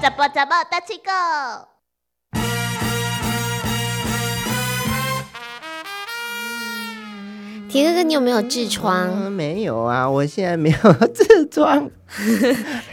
[0.00, 1.69] 怎么怎么大七个？
[7.70, 9.08] 铁哥哥，你有没有痔疮？
[9.14, 10.76] 嗯没有啊，我现在没有
[11.14, 11.88] 痔疮。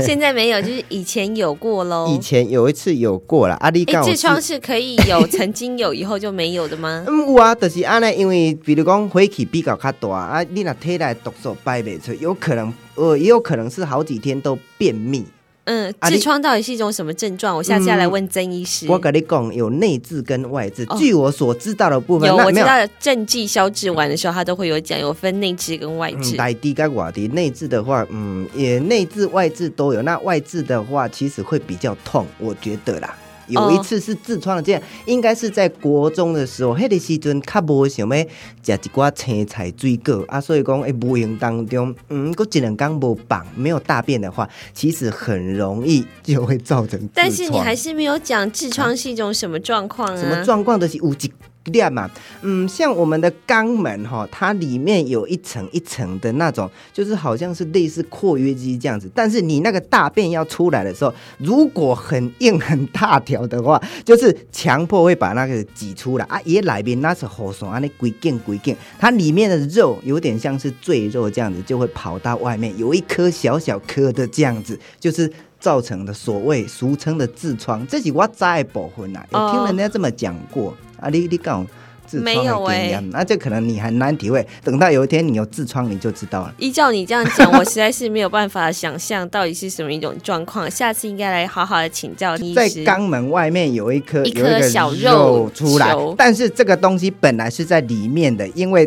[0.00, 2.08] 现在没有，就是以前有过喽。
[2.10, 7.04] 以前有一次有过了，啊，你哎，讲痔疮是可以有，曾经有，以后就没有的吗？
[7.06, 15.24] 嗯，有啊，就是安尼，因为比如讲火气比较较大啊，你若体内毒素排袂出，有可能呃，也有可能是好几天都便秘。
[15.64, 17.56] 嗯，痔疮到底是一种什么症状？
[17.56, 18.86] 我下次要来问曾医师。
[18.88, 20.84] 我跟你讲，有内痔跟外痔。
[20.88, 22.44] 哦据我所知道的部分，有，有。
[22.44, 26.36] 我知道正剂消痔丸的时候，他都会有讲，有分内痔跟外嗯，痔。
[26.36, 30.02] 来低跟瓦低内痔的话，嗯，也内痔外痔都有。
[30.02, 33.16] 那外痔的话，其实会比较痛，我觉得啦。
[33.48, 38.26] 有一次是痔疮的这样，应该是在国中的时候，迄、个时阵较无想要食
[38.62, 47.10] 一寡青菜水果啊，所以讲诶无形当中，嗯，过一两天无绑没有大便的话，其实很容易就会造成痔疮。
[47.14, 50.16] 但是你还是没有讲痔疮是一种什么状况啊？
[50.16, 51.32] 什么状况都是有一
[51.64, 52.10] 粒嘛，
[52.42, 59.10] 嗯，像我们的肛门哈，它里面有一层一层的那种，就是好像是类似括约肌这样子。
[59.14, 66.40] 但是你那个大便要出来的时候，如果很硬很大条的话，就是强迫会把那个挤出来啊。
[66.44, 75.30] 也里面那是好爽啊，那鬼劲鬼劲，它里面的肉有点像是赘肉这样子，就会跑到外面，有一颗小小颗的这样子，就是。
[75.64, 81.08] 造成的所谓俗称的痔疮，这是我知的部分啊，有听人家这么讲过、啊。
[81.08, 81.66] 你你讲
[82.06, 86.54] 疮有欸的经验，那这可能你很难体会，等到有一天你有痔疮，你就知道了。
[86.58, 90.70] 依照你这样讲，我实在是没有办法想象到底是什么一种状况。
[90.70, 92.68] 下次应该来好好的请教你在。
[92.68, 98.86] 肛门外面有一颗一颗小肉肉出来，但是这个东西本来是在里面的，因为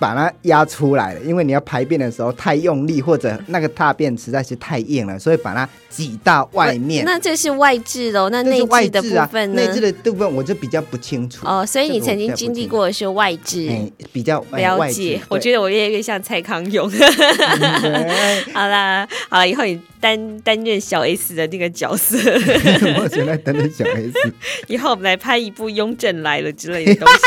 [0.00, 7.04] 把它压出来了，因为你要排便的时候太用力，或者那个大便实在是太硬了，所以把它挤到外面。
[7.04, 9.60] 那这是外痔喽，那内这是外痔的部分呢？
[9.60, 11.46] 内置的部分我就比较不清楚。
[11.46, 13.68] 哦，所以你曾经经历过的是外痔。
[13.68, 16.88] 哎，比较哎了外解，我对觉得我越来越像蔡康永。
[18.54, 22.16] 好啦，好了，以后你担担任小 S 的那个角色，
[22.98, 24.12] 我现在担任小 S，
[24.68, 27.18] 以后我们来拍一部《雍正来了》之类的东西。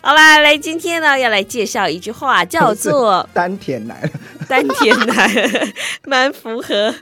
[0.00, 4.10] 好啦，来，今天呢要来介绍一句话，叫做丹田来了
[4.48, 5.68] ，“丹田来了”，
[6.06, 6.94] 蛮符合，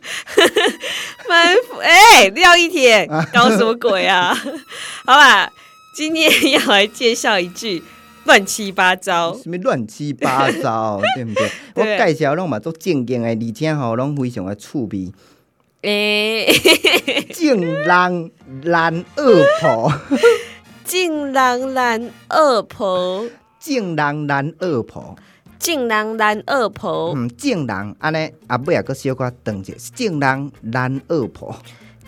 [1.29, 1.79] 蛮符。
[1.81, 4.35] 哎、廖一铁搞什么鬼啊？
[5.05, 5.51] 好吧，
[5.95, 7.83] 今天要来介绍一句
[8.25, 9.37] 乱七八糟。
[9.37, 11.51] 什么乱七八糟，对不对？
[11.75, 15.13] 我介绍拢嘛都正经的，而且吼拢非常的趣味。
[15.85, 16.47] 哎、
[17.35, 18.31] 正人
[18.63, 19.93] 男二婆，
[20.85, 23.27] 敬郎男二婆，
[23.59, 25.17] 正人男二婆，
[25.63, 31.55] 敬郎男二婆，嗯，正人安尼阿尾也搁小可长者，正人男二婆，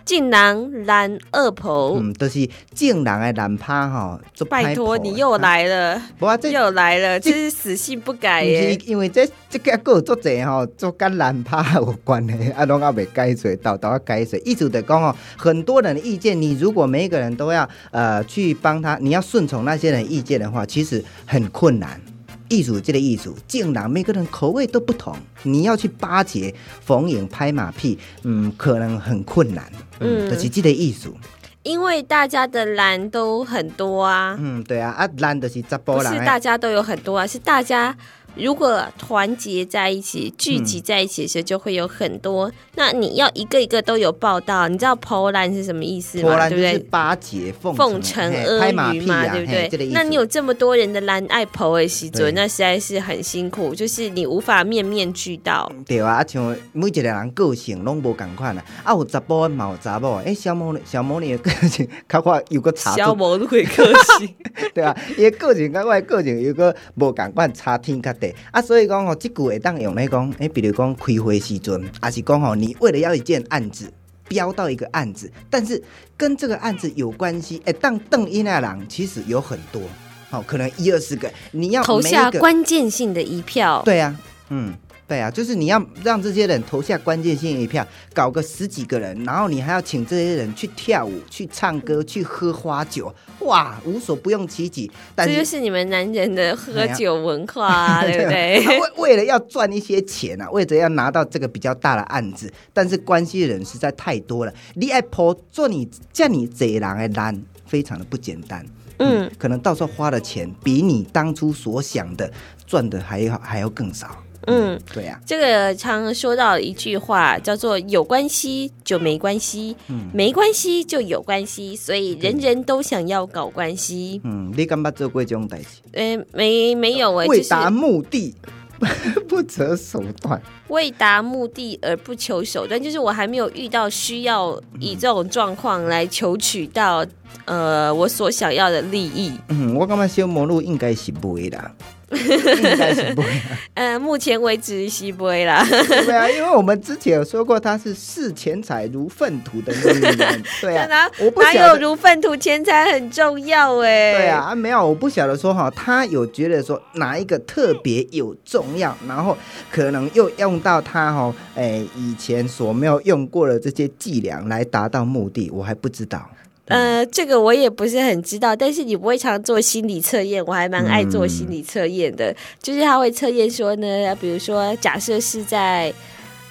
[0.04, 1.96] 敬郎男二婆。
[1.96, 8.76] 嗯，就是正人的男怕吼，做拜托，你又，来了，无啊，这又来了，这是死性不改耶！
[8.86, 14.42] 因为这这个个作者吼，做跟男怕有关系，啊，拢还未改水，到到要解水。
[14.44, 22.00] 意思就讲哦，很多人的意见，你如果每一个人都要呃去帮他，你要顺从那些人意见的话，其实很困难。
[22.48, 29.64] 艺术界的艺术，竟然每个人口味都不同，你要去巴结、逢迎、拍马屁，嗯，可能很困难。
[30.00, 31.16] 嗯，嗯就是这个艺术。
[31.62, 37.96] 因为大家的蓝都很多啊，嗯，对啊，啊，蓝就是查甫不是大家都有很多啊，是大家
[38.36, 42.50] 如果团结在一起、聚集在一起的时候，就会有很多。
[42.76, 46.24] 那你要一个一个都有报道，你知道“投篮”是什么意思吗？
[46.24, 46.72] 波兰对不对？
[46.72, 49.68] 就是巴结、奉奉承阿谀嘛，啊，对不对？
[49.68, 55.70] 这个那你有这么多人的蓝爱婆的时对准，那实在是很辛苦，就是你无法面面俱到。
[55.86, 63.84] 对啊，啊像每一个人个性拢无共款啊，啊有查甫的嘛有查某的，诶、小魔女小魔女的个性 较快有个差小出，魔都会个
[64.18, 64.34] 性，
[64.74, 73.92] 对啊，伊的个性甲我的个性有个无共款，差天甲地啊，所以讲吼，即句会当用来讲，诶、比如讲开会时阵，还是讲吼，你为了要一件案子。
[74.26, 75.80] 标到一个案子，但是
[76.16, 79.82] 跟这个案子有关系，诶，当邓一那郎其实有很多，
[80.30, 83.82] 好、可能一二十个，你要投下关键性的一票。
[83.84, 84.18] 对啊，
[84.48, 84.72] 嗯，
[85.06, 94.90] 对啊，就是你要让这些人投下关键性一票，搞个十几个人，然后你还要请这些人去跳舞、去唱歌、去喝花酒，哇，无所不用其极。
[95.14, 98.66] 但这就是是你们男人的喝酒文化、啊，对不啊对？
[98.66, 108.64] 为为了要赚一些钱啊，为了要拿到这个比较大的案子，但是关系的人实在太多了，你爱婆做你叫你这人的难，非常的不简单。
[108.98, 112.32] 嗯，可能到时候花的钱比你当初所想的
[112.66, 114.23] 赚的还要还要更少。
[114.46, 124.20] 嗯，对呀、这个常说到一句话，叫做“有关系就没关系，嗯没关系就有关系”，所以人人都想要搞关系。
[124.24, 125.66] 嗯，你敢捌做过这种代志？
[125.92, 128.34] 呃，没没有哎、就是为达目的
[129.28, 130.40] 不择手段。
[130.68, 137.04] 为达目的而不求手段，就是我还没有遇到需要以这种状况来求取到
[137.44, 139.32] 呃我所想要的利益。
[139.48, 141.70] 嗯，我感觉小魔路应该是不会啦，
[142.14, 143.58] 应该是不会啦。
[143.74, 145.66] 呃，目前为止是不会啦。
[145.68, 150.42] 对啊，因为我们之前有说过，他是视钱财如粪土的女人。
[150.60, 151.52] 对啊，哪我不哪。
[151.54, 154.12] 有如粪土钱财很重要哎？
[154.12, 159.36] 对啊，，啊没有，我不晓得说哈，他有觉得说哪一个特别有重要，然后
[159.70, 166.28] 可能又用到他哈，哎，以前所没有用过的这些伎俩来达到目的，我还不知道。
[166.66, 172.34] 呃，这个我也不是很知道，但是你不会常做心理测验，我还蛮爱做心理测验的。
[172.62, 175.92] 就是他会测验说呢，比如说假设是在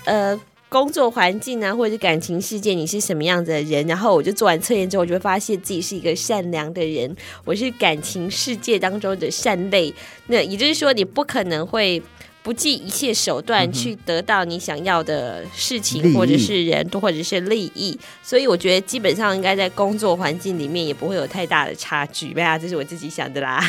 [0.06, 0.40] 呃
[0.70, 3.88] 工作环境啊，或者是感情世界，你是什么样子的人？
[3.88, 9.92] 然后我就做完测验之后，我就会发现自己是一个善良的人，我是感情世界当中的善类。
[10.28, 12.02] 那也就是说，你不可能会。
[12.44, 22.34] 不计一切手段去得到你想要的事情，或者是人，或者是利益，所以我觉得基本上应该在工作环境里面也不会有太大的差距。
[22.34, 23.60] 没有啊，这是我自己想的啦，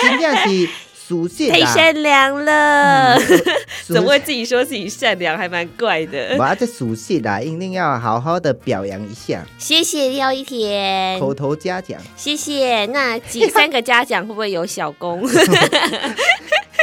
[0.00, 0.68] 真正是
[1.08, 3.18] 属性 太，善良了，
[3.84, 6.36] 属怎么会自己说自己善良，还蛮怪的。
[6.38, 12.86] 我这属性啦，一定要好好的表扬一下，谢谢廖一田，口头嘉奖，谢谢。
[12.86, 15.28] 那几 三个嘉奖会不会有小功？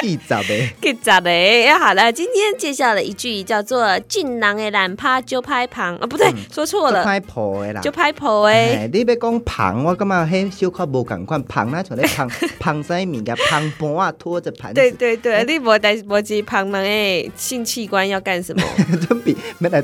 [0.04, 0.74] 一早呗。
[0.81, 1.30] 给咋的？
[1.80, 8.54] 好了，今天介绍了一句叫做“俊郎的懒趴就拍旁”，啊，不对，说错了，拍婆的啦，就拍婆哎。
[8.84, 12.30] 哎，你要讲胖，我感觉迄小可无共款，胖那像咧 胖
[12.60, 18.63] 胖啥物件，胖盘啊拖着盘子，对对对，你无带无记旁人诶，性器官要干什么？
[19.07, 19.84] 准备要来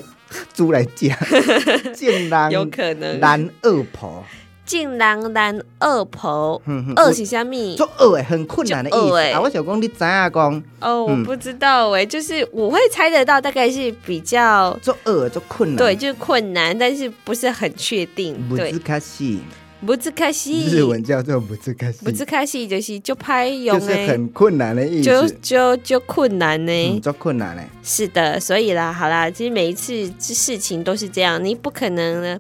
[0.54, 1.18] 猪来讲，
[1.94, 4.24] 竟然有可能男二婆，
[4.66, 6.62] 俊郎懒二婆，
[6.96, 7.76] 二是虾米？
[7.76, 9.18] 做二诶，很困难的意思。
[9.34, 9.40] 啊！
[9.40, 10.64] 我想讲你知影讲。
[10.80, 18.36] 哦，我嗯不知道哎，就是我会猜得到，大概是比较做二做困难，对，，就是困难，但是不是很确定。
[18.56, 18.72] 对。
[18.72, 19.40] 不自，卡西，
[19.86, 26.72] 不自卡西，日文叫做不自卡西，不自卡西就是就拍用就是哎，很困难的意思，就就就困难呢。
[26.72, 32.40] 嗯，做困难嘞，是的，所以啦，好啦，其实每一次这事情都是这样，你不可能呢，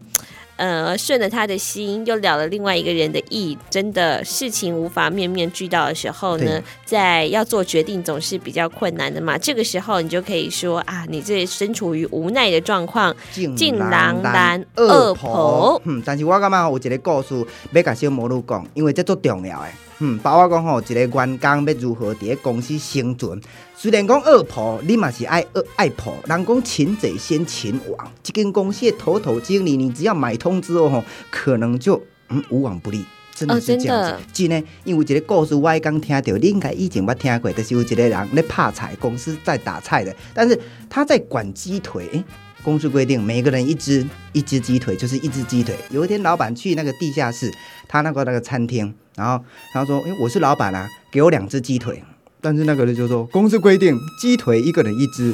[0.58, 9.38] 呃，顺了他的心，又了了另外一个人的意，真的事情无法面面俱到的时候呢，在要做决定总是比较困难的嘛。
[9.38, 15.82] 这个时候你就可以说啊，你这身处于无奈的状况，竟人男二二婆婆。
[15.86, 19.68] 嗯，但是我感觉有一个故事要甲小魔女讲，因为这足重要的。
[20.00, 23.40] 嗯，包括讲吼，一个员工要如何伫咧公司生存。
[23.76, 28.12] 虽然讲恶婆，你嘛是爱恶爱婆，人讲擒贼先擒王。
[28.22, 33.06] 这间公司的头头经理，你只要买通之后吼，可能就嗯无往不利。
[33.34, 40.58] 真的哦是这样子，真的真的，因为有一个故事，我刚听到，你应该以前捌听过，就是有一个人咧拍菜，公司在打菜的，但是
[40.90, 42.24] 他在管鸡腿，诶
[42.64, 45.76] 公司规定每个人一只一只鸡腿，就是一只鸡腿。
[45.90, 47.54] 有一天，老板去那个地下室，
[47.90, 52.04] 他那个那个餐厅，然后他说：“诶，我是老板啊，给我两只鸡腿。”
[52.42, 55.34] 但是那个人就说：“公司规定，鸡腿一个人一只。”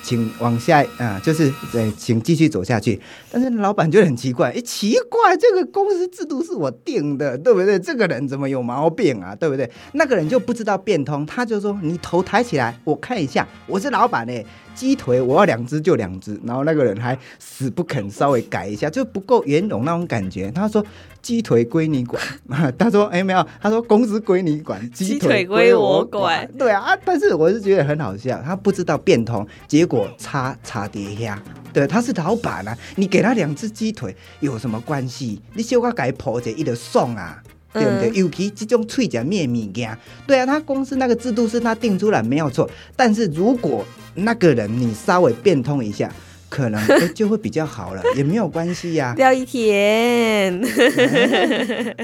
[0.00, 2.98] 请往下啊、就是对，请继续走下去。
[3.30, 7.78] 但是老板就很奇怪，诶，奇怪，这个公司制度是我定的，对不对？
[7.78, 9.70] 这个人怎么有毛病啊，对不对？
[9.92, 14.46] 那个人就不知道变通，他就说：“你头抬起来，我看一下，我是老板诶，
[14.78, 20.50] 鸡腿我要两只就两只。”然后那个人还死不肯稍微改一下，就不够圆融那种感觉。
[20.52, 20.84] 他说
[21.20, 22.22] ：“鸡腿归你管。
[22.78, 31.42] ”他说：“哎，没有。”他说：“公司归你管，鸡腿归我管。”对啊，啊但是我是觉得很好笑，他不知道变通，结果差差跌下。
[31.72, 35.40] 对，他是老板啊，你给他两只鸡腿有什么关系？
[35.54, 37.42] 你小可改破者，一就送啊。
[37.70, 38.08] 对不对？
[38.08, 43.84] 嗯尤其这种脆夹面物件，对啊，他公司那个制度是他定出来没有错，但是如果
[44.24, 46.10] 那个人你稍微变通一下，
[46.48, 50.60] 可能、 诶就会比较好了，也没有关系呀、廖一田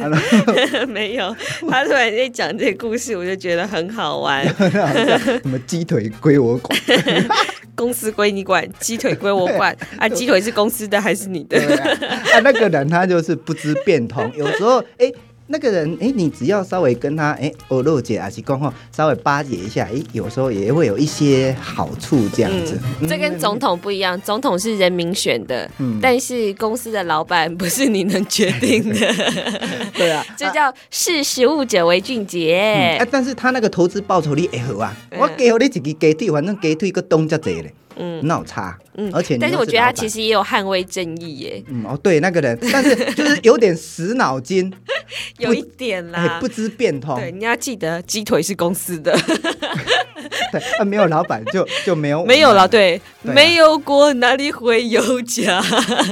[0.00, 0.18] 好了
[0.88, 1.34] 没有，
[1.68, 4.46] 他突然在讲这个故事，我就觉得很好玩。
[5.42, 6.78] 什么鸡腿归我管，
[7.74, 10.08] 公司归你管，鸡腿归我管啊！
[10.08, 11.58] 鸡腿是公司的还是你的？
[12.32, 15.10] 啊那个人他就是不知变通，有时候哎。
[15.46, 22.78] 那个人，哎，你只要稍微跟他，哎，欧露姐啊，是讲话稍微巴结一下，哎，有时候也会有一些好处这样子。
[23.06, 25.70] 这跟总统不一样，总统是人民选的，
[26.00, 28.98] 但是公司的老板不是你能决定的。
[29.94, 32.58] 对 啊，这叫识时务者为俊杰。
[32.98, 37.74] 哎，但是他那个投资报酬率也好啊，我给你一个鸡腿，反正鸡腿个东就济嘞。
[37.96, 41.62] 嗯，闹差，嗯，而且但是我觉得他其实也有捍卫正义耶。
[41.68, 44.72] 嗯哦，对，那个人，但是就是有点死脑筋，
[45.38, 47.18] 有一点啦，不知变通。
[47.18, 49.12] 对，你要记得鸡腿是公司的，
[50.52, 55.62] 对，啊，没有老板就就没有没有了，对，没有锅哪里会有家？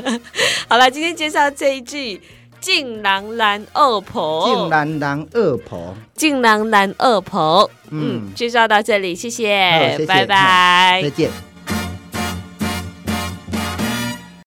[0.69, 2.21] 好了，今天介绍这一句。
[2.63, 7.69] 竟狼男二婆，竟狼男二婆，竟狼男二婆。
[7.91, 11.52] 嗯，介绍到这里，谢谢，拜拜，再见。